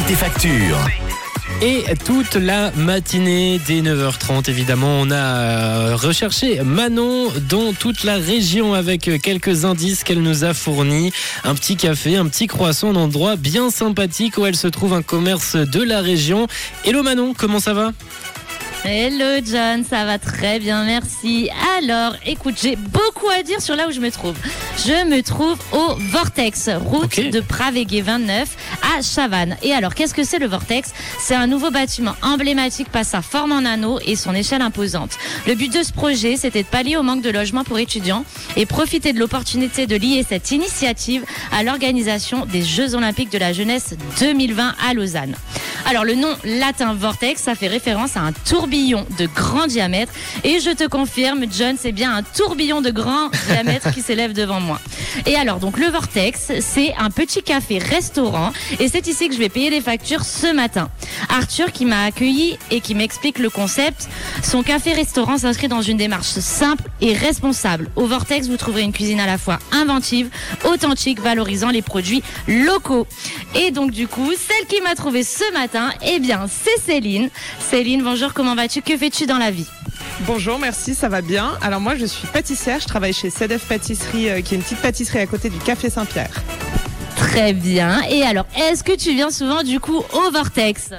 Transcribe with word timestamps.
tes. 0.00 0.16
Et 1.62 1.84
toute 2.04 2.34
la 2.34 2.72
matinée 2.72 3.60
dès 3.64 3.80
9h30, 3.80 4.50
évidemment, 4.50 5.00
on 5.00 5.10
a 5.10 5.14
euh, 5.14 5.96
recherché 5.96 6.60
Manon 6.64 7.28
dans 7.48 7.72
toute 7.72 8.02
la 8.02 8.16
région 8.16 8.74
avec 8.74 9.08
quelques 9.22 9.64
indices 9.64 10.02
qu'elle 10.02 10.20
nous 10.20 10.42
a 10.42 10.52
fournis. 10.52 11.12
Un 11.44 11.54
petit 11.54 11.76
café, 11.76 12.16
un 12.16 12.26
petit 12.26 12.48
croissant, 12.48 12.90
un 12.90 12.96
endroit 12.96 13.36
bien 13.36 13.70
sympathique 13.70 14.36
où 14.36 14.46
elle 14.46 14.56
se 14.56 14.66
trouve 14.66 14.94
un 14.94 15.02
commerce 15.02 15.54
de 15.54 15.82
la 15.82 16.00
région. 16.00 16.48
Hello 16.84 17.04
Manon, 17.04 17.32
comment 17.36 17.60
ça 17.60 17.72
va? 17.72 17.92
Hello 18.86 19.40
John, 19.42 19.82
ça 19.82 20.04
va 20.04 20.18
très 20.18 20.58
bien, 20.58 20.84
merci. 20.84 21.48
Alors, 21.78 22.16
écoute, 22.26 22.56
j'ai 22.62 22.76
beaucoup 22.76 23.30
à 23.30 23.42
dire 23.42 23.62
sur 23.62 23.76
là 23.76 23.88
où 23.88 23.90
je 23.90 23.98
me 23.98 24.10
trouve. 24.10 24.36
Je 24.76 25.06
me 25.08 25.22
trouve 25.22 25.58
au 25.72 25.94
Vortex, 26.10 26.68
route 26.68 27.18
de 27.18 27.40
Pravégué 27.40 28.02
29 28.02 28.46
à 28.94 29.00
Chavannes. 29.00 29.56
Et 29.62 29.72
alors, 29.72 29.94
qu'est-ce 29.94 30.12
que 30.12 30.22
c'est 30.22 30.38
le 30.38 30.46
Vortex? 30.46 30.92
C'est 31.18 31.34
un 31.34 31.46
nouveau 31.46 31.70
bâtiment 31.70 32.14
emblématique 32.20 32.90
par 32.90 33.06
sa 33.06 33.22
forme 33.22 33.52
en 33.52 33.64
anneau 33.64 34.00
et 34.04 34.16
son 34.16 34.34
échelle 34.34 34.60
imposante. 34.60 35.12
Le 35.46 35.54
but 35.54 35.72
de 35.72 35.82
ce 35.82 35.94
projet, 35.94 36.36
c'était 36.36 36.62
de 36.62 36.68
pallier 36.68 36.98
au 36.98 37.02
manque 37.02 37.22
de 37.22 37.30
logement 37.30 37.64
pour 37.64 37.78
étudiants 37.78 38.26
et 38.54 38.66
profiter 38.66 39.14
de 39.14 39.18
l'opportunité 39.18 39.86
de 39.86 39.96
lier 39.96 40.26
cette 40.28 40.50
initiative 40.50 41.24
à 41.52 41.62
l'organisation 41.62 42.44
des 42.44 42.60
Jeux 42.62 42.94
Olympiques 42.94 43.32
de 43.32 43.38
la 43.38 43.54
jeunesse 43.54 43.94
2020 44.20 44.74
à 44.86 44.92
Lausanne. 44.92 45.36
Alors 45.86 46.04
le 46.04 46.14
nom 46.14 46.34
latin 46.44 46.94
vortex, 46.94 47.42
ça 47.42 47.54
fait 47.54 47.68
référence 47.68 48.16
à 48.16 48.20
un 48.20 48.32
tourbillon 48.32 48.73
de 48.74 49.26
grand 49.26 49.66
diamètre. 49.68 50.12
Et 50.42 50.58
je 50.58 50.70
te 50.70 50.86
confirme, 50.88 51.44
John, 51.50 51.76
c'est 51.78 51.92
bien 51.92 52.16
un 52.16 52.22
tourbillon 52.22 52.82
de 52.82 52.90
grand 52.90 53.30
diamètre 53.46 53.92
qui 53.92 54.02
s'élève 54.02 54.32
devant 54.32 54.58
moi. 54.58 54.80
Et 55.26 55.36
alors 55.36 55.58
donc 55.58 55.78
le 55.78 55.86
vortex, 55.86 56.52
c'est 56.60 56.94
un 56.98 57.10
petit 57.10 57.42
café-restaurant. 57.42 58.52
Et 58.80 58.88
c'est 58.88 59.06
ici 59.06 59.28
que 59.28 59.34
je 59.34 59.38
vais 59.38 59.48
payer 59.48 59.70
les 59.70 59.80
factures 59.80 60.24
ce 60.24 60.52
matin. 60.52 60.90
Arthur 61.28 61.72
qui 61.72 61.84
m'a 61.84 62.04
accueilli 62.04 62.58
et 62.70 62.80
qui 62.80 62.94
m'explique 62.94 63.38
le 63.38 63.50
concept. 63.50 64.08
Son 64.42 64.62
café-restaurant 64.62 65.38
s'inscrit 65.38 65.68
dans 65.68 65.82
une 65.82 65.96
démarche 65.96 66.38
simple 66.38 66.84
et 67.00 67.14
responsable. 67.14 67.90
Au 67.96 68.06
vortex, 68.06 68.48
vous 68.48 68.56
trouverez 68.56 68.82
une 68.82 68.92
cuisine 68.92 69.20
à 69.20 69.26
la 69.26 69.38
fois 69.38 69.58
inventive, 69.72 70.28
authentique, 70.64 71.20
valorisant 71.20 71.70
les 71.70 71.82
produits 71.82 72.22
locaux. 72.46 73.06
Et 73.54 73.70
donc 73.70 73.90
du 73.90 74.08
coup, 74.08 74.32
celle 74.32 74.66
qui 74.66 74.80
m'a 74.82 74.94
trouvé 74.94 75.22
ce 75.22 75.52
matin, 75.52 75.92
eh 76.06 76.18
bien, 76.18 76.46
c'est 76.48 76.80
Céline. 76.84 77.30
Céline, 77.58 78.02
bonjour, 78.02 78.32
comment 78.32 78.54
vas-tu? 78.54 78.82
Que 78.82 78.96
fais-tu 78.96 79.26
dans 79.26 79.38
la 79.38 79.50
vie? 79.50 79.66
Bonjour, 80.26 80.58
merci, 80.58 80.94
ça 80.94 81.10
va 81.10 81.20
bien. 81.20 81.52
Alors 81.60 81.80
moi, 81.80 81.96
je 81.96 82.06
suis 82.06 82.26
pâtissière, 82.26 82.80
je 82.80 82.86
travaille 82.86 83.12
chez 83.12 83.28
CDF 83.28 83.66
Pâtisserie, 83.68 84.30
euh, 84.30 84.40
qui 84.40 84.54
est 84.54 84.56
une 84.56 84.62
petite 84.62 84.80
pâtisserie 84.80 85.18
à 85.18 85.26
côté 85.26 85.50
du 85.50 85.58
Café 85.58 85.90
Saint-Pierre. 85.90 86.42
Très 87.16 87.52
bien. 87.52 88.00
Et 88.08 88.22
alors, 88.22 88.46
est-ce 88.56 88.82
que 88.82 88.96
tu 88.96 89.14
viens 89.14 89.30
souvent 89.30 89.62
du 89.62 89.80
coup 89.80 89.98
au 89.98 90.30
vortex? 90.32 90.90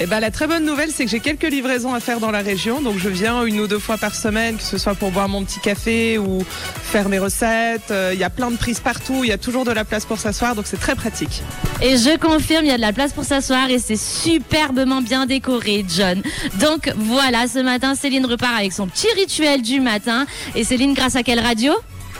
Et 0.00 0.06
ben 0.06 0.18
la 0.18 0.32
très 0.32 0.48
bonne 0.48 0.64
nouvelle, 0.64 0.90
c'est 0.90 1.04
que 1.04 1.10
j'ai 1.10 1.20
quelques 1.20 1.48
livraisons 1.48 1.94
à 1.94 2.00
faire 2.00 2.18
dans 2.18 2.32
la 2.32 2.40
région, 2.40 2.82
donc 2.82 2.98
je 2.98 3.08
viens 3.08 3.44
une 3.44 3.60
ou 3.60 3.68
deux 3.68 3.78
fois 3.78 3.96
par 3.96 4.14
semaine, 4.14 4.56
que 4.56 4.62
ce 4.62 4.76
soit 4.76 4.96
pour 4.96 5.12
boire 5.12 5.28
mon 5.28 5.44
petit 5.44 5.60
café 5.60 6.18
ou 6.18 6.44
faire 6.82 7.08
mes 7.08 7.20
recettes. 7.20 7.92
Euh, 7.92 8.10
Il 8.12 8.18
y 8.18 8.24
a 8.24 8.30
plein 8.30 8.50
de 8.50 8.56
prises 8.56 8.80
partout, 8.80 9.22
il 9.22 9.28
y 9.28 9.32
a 9.32 9.38
toujours 9.38 9.64
de 9.64 9.70
la 9.70 9.84
place 9.84 10.04
pour 10.04 10.18
s'asseoir, 10.18 10.56
donc 10.56 10.66
c'est 10.66 10.80
très 10.80 10.96
pratique. 10.96 11.42
Et 11.80 11.96
je 11.96 12.18
confirme, 12.18 12.64
il 12.64 12.68
y 12.68 12.72
a 12.72 12.76
de 12.76 12.82
la 12.82 12.92
place 12.92 13.12
pour 13.12 13.24
s'asseoir 13.24 13.70
et 13.70 13.78
c'est 13.78 13.96
superbement 13.96 15.00
bien 15.00 15.26
décoré, 15.26 15.84
John. 15.88 16.22
Donc 16.60 16.92
voilà, 16.96 17.46
ce 17.46 17.60
matin, 17.60 17.94
Céline 17.94 18.26
repart 18.26 18.58
avec 18.58 18.72
son 18.72 18.88
petit 18.88 19.08
rituel 19.14 19.62
du 19.62 19.80
matin. 19.80 20.26
Et 20.56 20.64
Céline, 20.64 20.94
grâce 20.94 21.14
à 21.14 21.22
quelle 21.22 21.40
radio? 21.40 21.72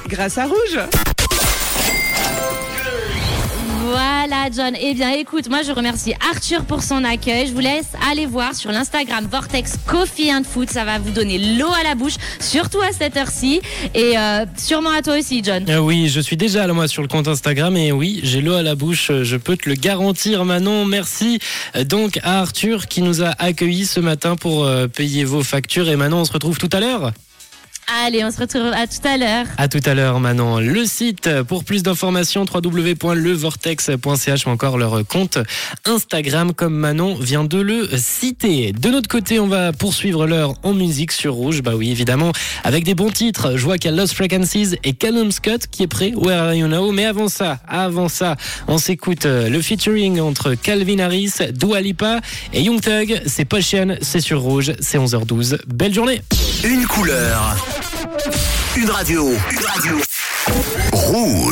Grâce 0.08 0.38
à 0.38 0.44
Rouge. 0.44 0.78
Voilà, 3.90 4.48
John. 4.50 4.74
Eh 4.80 4.94
bien, 4.94 5.10
écoute, 5.10 5.50
moi, 5.50 5.62
je 5.62 5.70
remercie 5.70 6.14
Arthur 6.30 6.64
pour 6.64 6.82
son 6.82 7.04
accueil. 7.04 7.48
Je 7.48 7.52
vous 7.52 7.60
laisse 7.60 7.88
aller 8.10 8.24
voir 8.24 8.54
sur 8.54 8.72
l'Instagram 8.72 9.26
Vortex 9.30 9.74
Coffee 9.86 10.32
and 10.32 10.44
Food. 10.44 10.70
Ça 10.70 10.84
va 10.84 10.98
vous 10.98 11.10
donner 11.10 11.38
l'eau 11.38 11.70
à 11.78 11.82
la 11.82 11.94
bouche, 11.94 12.14
surtout 12.40 12.80
à 12.80 12.92
cette 12.92 13.16
heure-ci. 13.16 13.60
Et 13.94 14.16
euh, 14.16 14.46
sûrement 14.56 14.90
à 14.90 15.02
toi 15.02 15.18
aussi, 15.18 15.42
John. 15.44 15.68
Euh, 15.68 15.78
Oui, 15.78 16.08
je 16.08 16.20
suis 16.20 16.36
déjà 16.36 16.66
moi 16.68 16.88
sur 16.88 17.02
le 17.02 17.08
compte 17.08 17.28
Instagram 17.28 17.76
et 17.76 17.92
oui, 17.92 18.20
j'ai 18.22 18.40
l'eau 18.40 18.54
à 18.54 18.62
la 18.62 18.74
bouche, 18.74 19.10
euh, 19.10 19.22
je 19.22 19.36
peux 19.36 19.56
te 19.56 19.68
le 19.68 19.74
garantir 19.74 20.44
Manon. 20.46 20.86
Merci 20.86 21.38
donc 21.86 22.18
à 22.22 22.40
Arthur 22.40 22.88
qui 22.88 23.02
nous 23.02 23.22
a 23.22 23.34
accueillis 23.38 23.86
ce 23.86 24.00
matin 24.00 24.34
pour 24.34 24.68
payer 24.96 25.24
vos 25.24 25.42
factures 25.42 25.88
et 25.88 25.96
Manon, 25.96 26.18
on 26.18 26.24
se 26.24 26.32
retrouve 26.32 26.58
tout 26.58 26.70
à 26.72 26.80
l'heure. 26.80 27.12
Allez, 27.86 28.24
on 28.24 28.30
se 28.30 28.40
retrouve 28.40 28.72
à 28.72 28.86
tout 28.86 29.06
à 29.06 29.18
l'heure. 29.18 29.46
À 29.58 29.68
tout 29.68 29.80
à 29.84 29.94
l'heure 29.94 30.18
Manon. 30.18 30.58
Le 30.58 30.84
site 30.86 31.28
pour 31.42 31.64
plus 31.64 31.82
d'informations 31.82 32.44
www.levortex.ch 32.52 34.46
ou 34.46 34.50
encore 34.50 34.78
leur 34.78 35.06
compte 35.06 35.38
Instagram 35.84 36.54
comme 36.54 36.74
Manon 36.74 37.14
vient 37.14 37.44
de 37.44 37.58
le 37.58 37.88
citer. 37.96 38.72
De 38.72 38.88
notre 38.88 39.08
côté, 39.08 39.38
on 39.38 39.46
va 39.46 39.72
poursuivre 39.72 40.26
l'heure 40.26 40.54
en 40.62 40.72
musique 40.72 41.12
sur 41.12 41.34
Rouge. 41.34 41.62
Bah 41.62 41.72
oui, 41.76 41.90
évidemment, 41.90 42.32
avec 42.62 42.84
des 42.84 42.94
bons 42.94 43.10
titres. 43.10 43.56
Je 43.56 43.64
vois 43.64 43.76
qu'il 43.76 43.90
y 43.90 43.94
a 43.94 43.96
Lost 43.96 44.14
Frequencies 44.14 44.76
et 44.82 44.94
Callum 44.94 45.30
Scott 45.30 45.66
qui 45.70 45.82
est 45.82 45.88
prêt. 45.88 46.12
Where 46.16 46.42
are 46.42 46.54
you 46.54 46.66
now? 46.66 46.90
Mais 46.92 47.04
avant 47.04 47.28
ça, 47.28 47.58
avant 47.68 48.08
ça, 48.08 48.36
on 48.66 48.78
s'écoute 48.78 49.26
euh, 49.26 49.48
le 49.48 49.60
featuring 49.60 50.20
entre 50.20 50.54
Calvin 50.54 50.98
Harris, 51.00 51.34
Dua 51.52 51.80
Lipa 51.80 52.20
et 52.52 52.62
Young 52.62 52.80
Thug. 52.80 53.20
C'est 53.26 53.44
chienne, 53.60 53.98
c'est 54.00 54.20
sur 54.20 54.40
Rouge, 54.40 54.72
c'est 54.80 54.98
11h12. 54.98 55.58
Belle 55.66 55.94
journée! 55.94 56.20
Une 56.64 56.86
couleur. 56.86 57.56
Une 58.74 58.88
radio. 58.88 59.28
Une 59.50 59.66
radio. 59.66 59.98
Rouge. 60.94 61.44